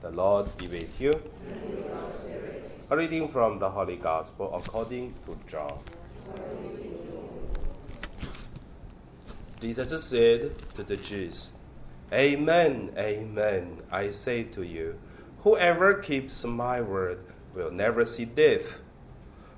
[0.00, 1.12] The Lord be with you.
[2.88, 5.78] A reading from the Holy Gospel according to John.
[9.60, 11.50] Jesus said to the Jews,
[12.10, 14.98] Amen, amen, I say to you,
[15.40, 17.20] whoever keeps my word
[17.54, 18.80] will never see death.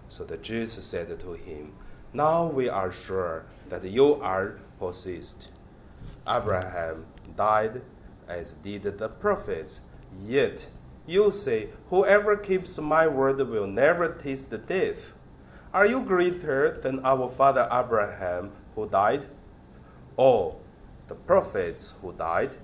[0.08, 1.72] So the Jews said to him,
[2.12, 5.52] Now we are sure that you are possessed.
[6.28, 7.06] Abraham
[7.36, 7.82] died
[8.26, 9.82] as did the prophets.
[10.20, 10.68] Yet
[11.06, 15.14] you say, Whoever keeps my word will never taste death.
[15.74, 19.26] Are you greater than our father Abraham who died?
[20.16, 20.56] Or
[21.08, 22.56] the prophets who died?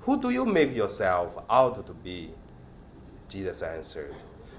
[0.00, 2.32] Who do you make yourself out to be?
[3.28, 4.14] Jesus answered,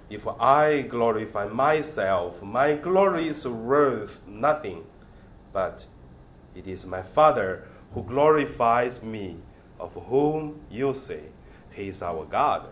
[0.09, 4.86] If I glorify myself, my glory is worth nothing,
[5.52, 5.86] but
[6.55, 9.38] it is my Father who glorifies me,
[9.81, 11.23] of whom you say,
[11.73, 12.67] He is our God.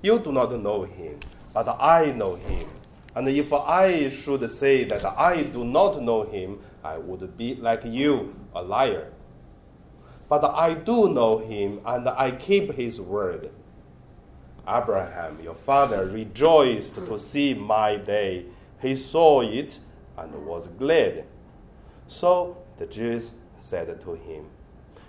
[0.00, 1.18] You do not know him,
[1.52, 2.68] but I know him.
[3.14, 7.84] And if I should say that I do not know him, I would be like
[7.84, 9.10] you, a liar.
[10.28, 13.50] But I do know him, and I keep his word.
[14.66, 18.46] Abraham, your father, rejoiced to see my day.
[18.80, 19.78] He saw it
[20.16, 21.24] and was glad.
[22.06, 24.46] So the Jews said to him,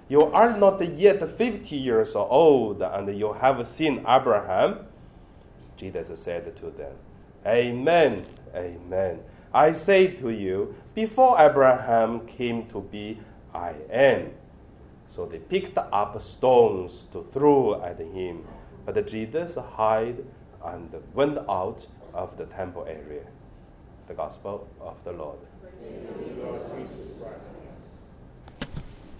[0.07, 4.85] You are not yet fifty years old, and you have seen Abraham?
[5.77, 6.93] Jesus said to them,
[7.45, 8.23] Amen,
[8.55, 9.19] amen.
[9.53, 13.19] I say to you, before Abraham came to be,
[13.53, 14.31] I am.
[15.05, 18.43] So they picked up stones to throw at him,
[18.85, 20.25] but Jesus hid
[20.63, 23.25] and went out of the temple area.
[24.07, 25.39] The Gospel of the Lord.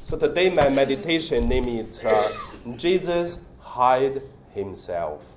[0.05, 2.31] So today my meditation name is uh,
[2.75, 4.21] Jesus hide
[4.53, 5.33] himself.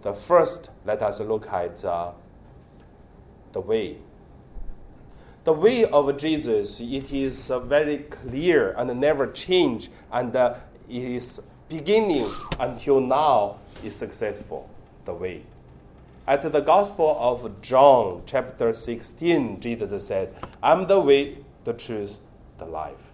[0.00, 2.12] The first, let us look at uh,
[3.52, 3.98] the way.
[5.44, 10.54] The way of Jesus, it is uh, very clear and never change, and uh,
[10.88, 14.70] is beginning until now is successful.
[15.04, 15.42] The way.
[16.26, 22.18] At the Gospel of John, chapter 16, Jesus said, I'm the way, the truth,
[22.64, 23.12] the life.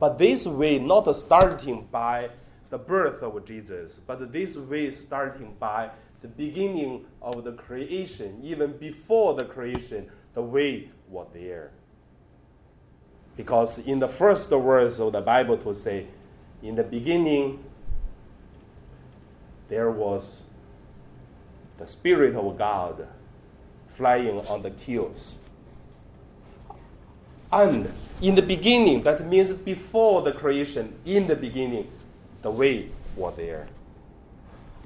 [0.00, 2.30] But this way not starting by
[2.70, 5.90] the birth of Jesus, but this way starting by
[6.20, 11.70] the beginning of the creation, even before the creation, the way was there.
[13.36, 16.06] Because in the first verse of the Bible to say,
[16.62, 17.64] in the beginning
[19.68, 20.44] there was
[21.76, 23.06] the Spirit of God
[23.86, 25.38] flying on the hills.
[27.50, 31.90] And in the beginning, that means before the creation, in the beginning,
[32.42, 33.68] the way was there.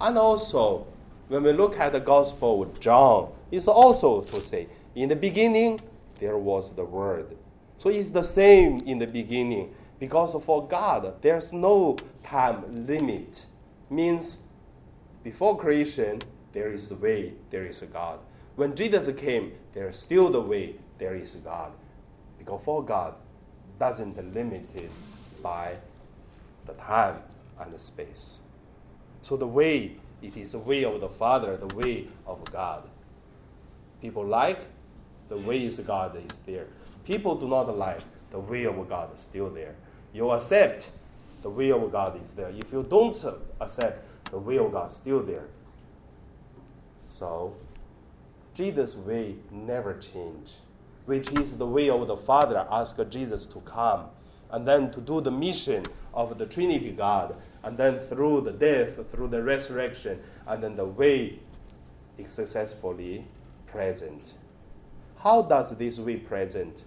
[0.00, 0.86] And also,
[1.28, 5.80] when we look at the Gospel of John, it's also to say, in the beginning,
[6.20, 7.36] there was the Word.
[7.78, 9.74] So it's the same in the beginning.
[9.98, 13.46] Because for God, there's no time limit.
[13.88, 14.42] Means
[15.22, 16.20] before creation,
[16.52, 18.18] there is a way, there is God.
[18.56, 21.72] When Jesus came, there is still the way, there is God.
[22.44, 23.14] Because for God
[23.78, 24.90] doesn't limit it
[25.42, 25.76] by
[26.66, 27.22] the time
[27.60, 28.40] and the space.
[29.22, 32.82] So the way, it is the way of the Father, the way of God.
[34.00, 34.66] People like,
[35.28, 36.66] the way is God is there.
[37.04, 39.76] People do not like, the way of God is still there.
[40.12, 40.90] You accept,
[41.42, 42.50] the way of God is there.
[42.50, 43.16] If you don't
[43.60, 45.46] accept, the way of God is still there.
[47.06, 47.54] So,
[48.54, 50.54] Jesus' way never change,
[51.06, 54.06] which is the way of the Father ask Jesus to come
[54.52, 55.82] and then to do the mission
[56.12, 60.84] of the Trinity God, and then through the death, through the resurrection, and then the
[60.84, 61.38] way
[62.18, 63.24] is successfully
[63.66, 64.34] present.
[65.16, 66.84] How does this way present?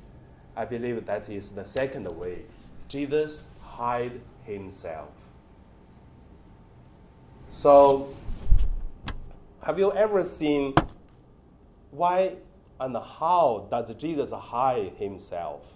[0.56, 2.44] I believe that is the second way.
[2.88, 5.30] Jesus hide himself.
[7.50, 8.14] So,
[9.64, 10.76] have you ever seen
[11.90, 12.36] why
[12.80, 15.76] and how does Jesus hide himself?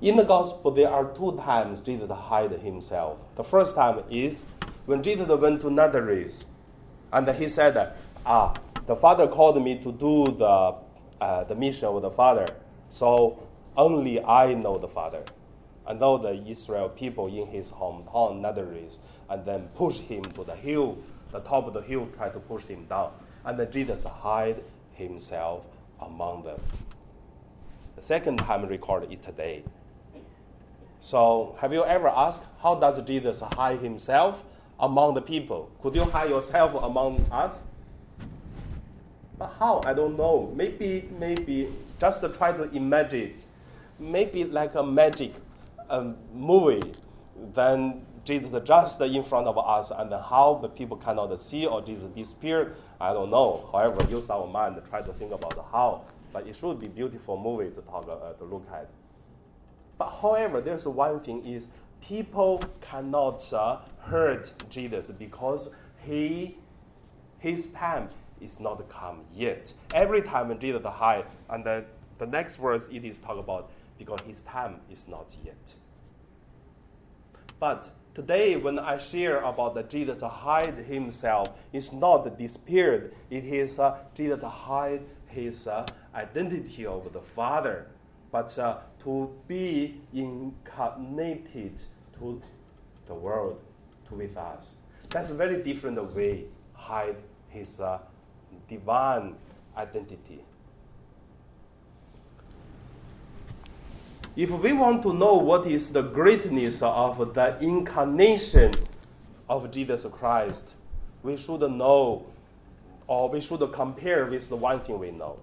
[0.00, 3.24] In the gospel, there are two times Jesus hide himself.
[3.34, 4.44] The first time is
[4.84, 6.44] when Jesus went to Nazareth,
[7.12, 7.94] and he said,
[8.26, 8.52] "Ah,
[8.84, 10.74] the Father called me to do the
[11.20, 12.46] uh, the mission of the Father,
[12.90, 13.38] so
[13.74, 15.24] only I know the Father."
[15.86, 18.98] And all the Israel people in his hometown Nazareth,
[19.30, 20.98] and then push him to the hill,
[21.30, 23.12] the top of the hill, try to push him down,
[23.46, 24.62] and Jesus hide
[24.94, 25.62] himself
[26.00, 26.60] among them.
[27.94, 29.62] The second time recorded is today.
[31.00, 34.42] So, have you ever asked how does Jesus hide himself
[34.80, 35.70] among the people?
[35.80, 37.68] Could you hide yourself among us?
[39.38, 39.82] But how?
[39.84, 40.52] I don't know.
[40.54, 43.34] Maybe, maybe just try to imagine.
[43.98, 45.34] Maybe like a magic
[45.88, 46.92] um, movie.
[47.54, 52.10] Then Jesus just in front of us, and how the people cannot see or Jesus
[52.10, 52.76] disappeared.
[53.00, 53.68] I don't know.
[53.72, 56.02] However, use our mind try to think about how.
[56.32, 58.90] But it should be beautiful movie to talk uh, to look at.
[59.96, 61.70] But however, there's one thing is
[62.00, 66.58] people cannot uh, hurt Jesus because he
[67.38, 68.08] his time
[68.40, 69.72] is not come yet.
[69.94, 71.84] Every time Jesus hide, and then
[72.18, 75.74] the next verse it is talk about because his time is not yet.
[77.58, 83.14] But today, when I share about the Jesus hide himself, it's not disappeared.
[83.28, 85.84] It is uh, Jesus hide his uh,
[86.14, 87.88] identity of the Father,
[88.32, 91.82] but uh, to be incarnated
[92.18, 92.40] to
[93.06, 93.60] the world,
[94.08, 94.76] to with us.
[95.10, 97.16] That's a very different way hide
[97.50, 97.98] his uh,
[98.66, 99.34] divine
[99.76, 100.40] identity.
[104.35, 108.71] If we want to know what is the greatness of the incarnation
[109.49, 110.69] of Jesus Christ,
[111.21, 112.25] we should know
[113.07, 115.37] or we should compare with the one thing we know.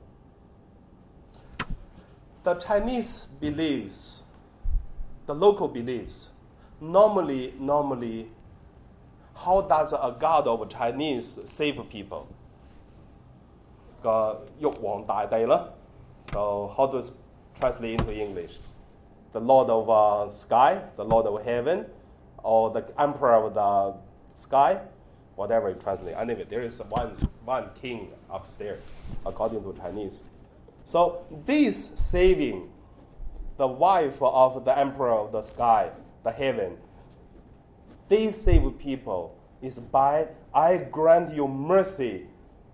[2.44, 4.22] The Chinese beliefs,
[5.26, 6.30] the local beliefs,
[6.80, 8.30] normally, normally,
[9.36, 12.26] how does a God of Chinese save people?
[14.02, 15.68] 个玉皇大帝啦。
[16.32, 17.02] So how to
[17.60, 18.58] translate into English?
[19.33, 21.85] The Lord of uh, sky, the Lord of heaven,
[22.43, 23.95] or the Emperor of the
[24.33, 24.79] sky,
[25.35, 26.15] whatever you translate.
[26.15, 28.81] Anyway, there is one one king upstairs,
[29.25, 30.23] according to Chinese.
[30.85, 32.69] So this saving
[33.57, 35.91] the wife of the emperor of the sky,
[36.23, 36.77] the heaven,
[38.09, 42.27] they save people is by I grant you mercy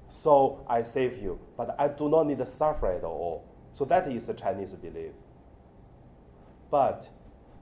[0.09, 1.39] so I save you.
[1.55, 3.45] But I do not need to suffer at all.
[3.73, 5.11] So that is the Chinese belief.
[6.69, 7.09] But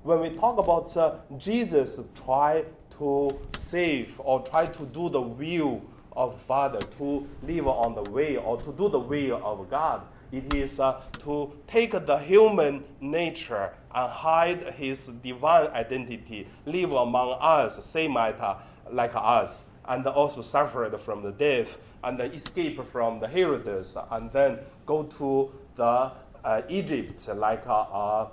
[0.03, 2.65] when we talk about uh, Jesus try
[2.97, 5.81] to save or try to do the will
[6.13, 10.01] of Father, to live on the way or to do the will of God,
[10.31, 17.37] it is uh, to take the human nature and hide his divine identity, live among
[17.39, 18.57] us, same matter
[18.91, 24.59] like us, and also suffered from the death and escape from the Herodes, and then
[24.85, 26.11] go to the
[26.43, 28.27] uh, Egypt, like a, uh,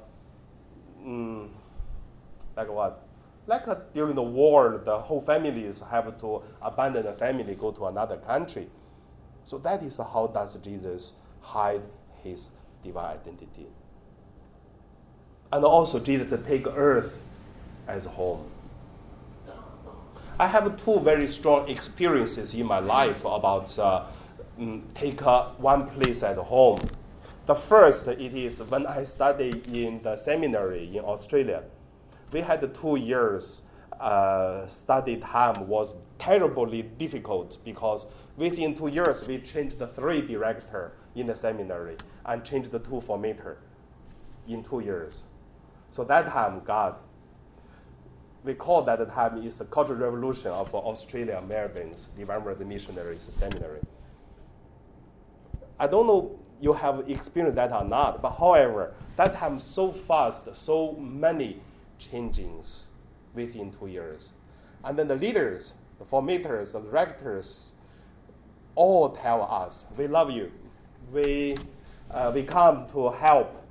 [1.05, 1.49] mm,
[2.57, 3.07] like what?
[3.47, 7.87] Like uh, during the war, the whole families have to abandon the family, go to
[7.87, 8.69] another country.
[9.45, 11.83] So that is how does Jesus hide
[12.23, 12.51] his
[12.83, 13.67] divine identity.
[15.53, 17.23] And also Jesus take earth
[17.87, 18.51] as home.
[20.39, 24.05] I have two very strong experiences in my life about uh,
[24.59, 26.81] mm, take uh, one place at home.
[27.47, 31.65] The first it is when I studied in the seminary in Australia.
[32.33, 33.67] We had two years
[34.01, 38.07] uh, study time was terribly difficult because
[38.37, 43.03] within two years we changed the three director in the seminary and changed the two
[43.07, 43.57] formator
[44.49, 45.23] in two years.
[45.91, 46.99] So that time God
[48.43, 53.81] we call that time is the Cultural Revolution of Australia Melbourne's Word Missionaries Seminary.
[55.81, 60.55] I don't know you have experienced that or not, but however, that time so fast,
[60.57, 61.61] so many
[61.99, 62.87] changings
[63.35, 64.33] within two years.
[64.83, 67.73] And then the leaders, the formators, the directors,
[68.75, 70.51] all tell us, we love you.
[71.13, 71.57] We,
[72.11, 73.63] uh, we come to help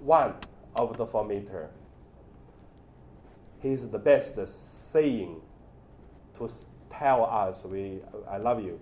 [0.00, 0.34] one
[0.74, 1.68] of the formator
[3.62, 4.36] he's the best
[4.90, 5.40] saying
[6.36, 6.48] to
[6.90, 8.80] tell us, we, I love you.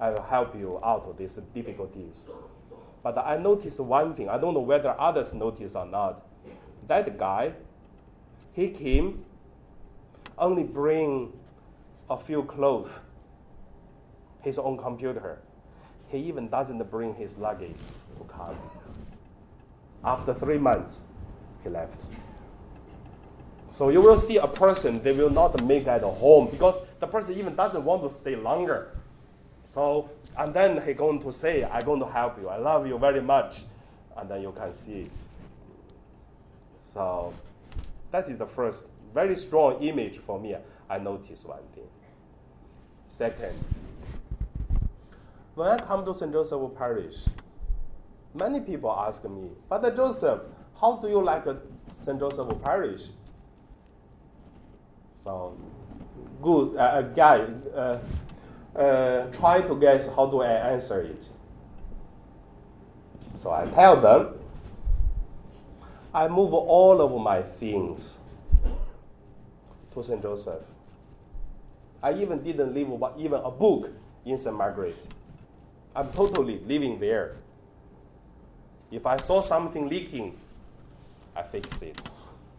[0.00, 2.28] I will help you out of these difficulties.
[3.02, 4.28] But I noticed one thing.
[4.28, 6.26] I don't know whether others notice or not.
[6.86, 7.54] That guy,
[8.52, 9.24] he came,
[10.38, 11.32] only bring
[12.08, 13.00] a few clothes,
[14.42, 15.38] his own computer.
[16.08, 17.76] He even doesn't bring his luggage
[18.18, 18.56] to come.
[20.02, 21.02] After three months,
[21.62, 22.06] he left.
[23.70, 27.36] So you will see a person, they will not make at home because the person
[27.36, 28.99] even doesn't want to stay longer.
[29.70, 32.48] So, and then he going to say, I'm going to help you.
[32.48, 33.62] I love you very much.
[34.16, 35.08] And then you can see.
[36.80, 37.32] So
[38.10, 40.56] that is the first very strong image for me.
[40.88, 41.86] I noticed one thing.
[43.06, 43.64] Second,
[45.54, 46.32] when I come to St.
[46.32, 47.26] Joseph Parish,
[48.34, 50.40] many people ask me, Father Joseph,
[50.80, 51.46] how do you like
[51.92, 52.18] St.
[52.18, 53.10] Joseph Parish.
[55.22, 55.56] So,
[56.42, 57.98] good uh, guy, uh,
[58.74, 61.28] uh, try to guess how do I answer it.
[63.34, 64.34] So I tell them,
[66.12, 68.18] I move all of my things
[69.92, 70.20] to St.
[70.20, 70.62] Joseph.
[72.02, 73.90] I even didn't leave even a book
[74.24, 74.56] in St.
[74.56, 75.06] Margaret.
[75.94, 77.36] I'm totally living there.
[78.90, 80.36] If I saw something leaking,
[81.36, 82.00] I fix it.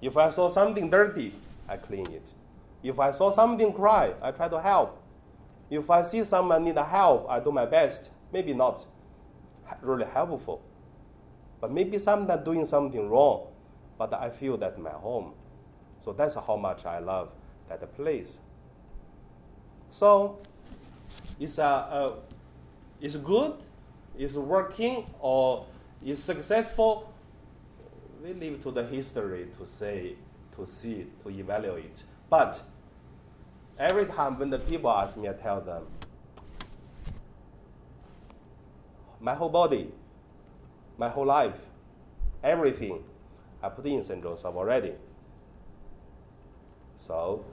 [0.02, 1.34] If I saw something dirty,
[1.68, 2.34] I clean it.
[2.84, 5.01] If I saw something cry, I try to help.
[5.72, 8.10] If I see someone need help, I do my best.
[8.34, 8.86] Maybe not
[9.82, 10.62] really helpful,
[11.62, 13.48] but maybe someone doing something wrong,
[13.98, 15.32] but I feel that my home.
[16.04, 17.30] So that's how much I love
[17.70, 18.42] that place.
[19.90, 20.40] So
[21.40, 22.14] it's a, a
[23.00, 23.54] it's good,
[24.18, 25.66] it's working, or
[26.04, 27.14] is successful.
[28.22, 30.16] We leave to the history to say,
[30.58, 32.04] to see, to evaluate.
[32.30, 32.62] But
[33.82, 35.88] every time when the people ask me, I tell them,
[39.20, 39.90] my whole body,
[40.98, 41.60] my whole life,
[42.44, 43.04] everything,
[43.62, 44.22] I put in St.
[44.22, 44.94] Joseph already.
[46.96, 47.44] So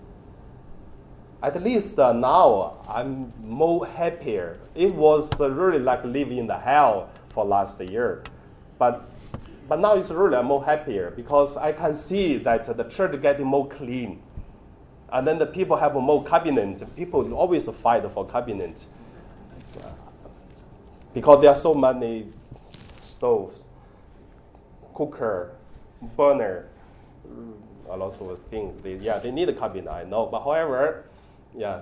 [1.43, 4.59] at least uh, now I'm more happier.
[4.75, 8.23] It was uh, really like living in the hell for last year,
[8.79, 9.09] but
[9.69, 13.69] but now it's really more happier because I can see that the church getting more
[13.69, 14.23] clean,
[15.11, 16.83] and then the people have a more cabinet.
[16.97, 18.87] People always fight for cabinet
[21.15, 22.29] because there are so many
[23.01, 23.65] stoves,
[24.95, 25.53] cooker,
[26.17, 26.69] burner,
[27.89, 28.77] a lot of things.
[28.83, 30.27] They, yeah, they need a cabinet, I know.
[30.27, 31.07] But however,
[31.57, 31.81] yeah.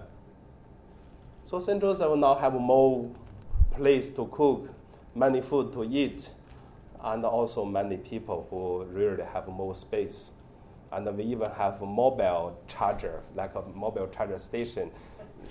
[1.45, 1.81] So St.
[1.81, 3.11] Joseph now have more
[3.73, 4.69] place to cook,
[5.15, 6.31] many food to eat,
[7.03, 10.33] and also many people who really have more space.
[10.93, 14.91] And we even have a mobile charger, like a mobile charger station,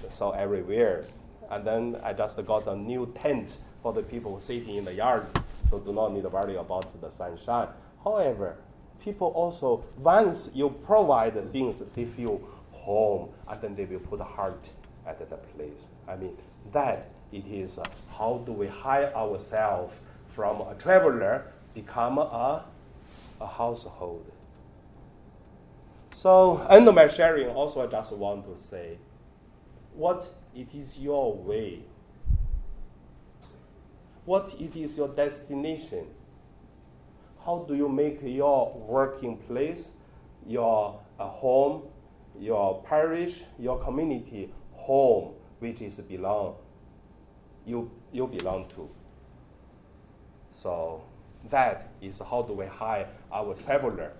[0.07, 1.05] so everywhere.
[1.49, 5.27] And then I just got a new tent for the people sitting in the yard,
[5.69, 7.67] so do not need to worry about the sunshine.
[8.03, 8.57] However,
[9.03, 14.69] people also, once you provide things, they feel home, and then they will put heart
[15.05, 15.87] at the place.
[16.07, 16.35] I mean,
[16.71, 17.83] that it is uh,
[18.17, 22.65] how do we hide ourselves from a traveler become a,
[23.41, 24.31] a household.
[26.15, 28.97] So, end of my sharing, also I just want to say,
[29.93, 31.81] what it is your way,
[34.23, 36.07] what it is your destination.
[37.43, 39.91] How do you make your working place,
[40.47, 41.83] your uh, home,
[42.39, 46.55] your parish, your community, home, which is belong,
[47.65, 48.89] you, you belong to.
[50.49, 51.03] So
[51.49, 54.13] that is how do we hire our traveler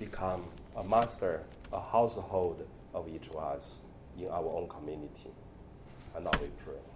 [0.00, 0.42] become
[0.76, 1.42] a master,
[1.72, 3.84] a household of each of us
[4.18, 5.30] in our own community.
[6.16, 6.89] And now we pray.